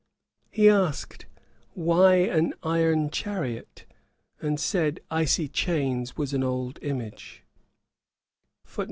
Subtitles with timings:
[0.49, 1.27] He asked
[1.75, 3.85] why an 'iron chariot'?
[4.41, 7.43] and said 'icy chains' was an old image.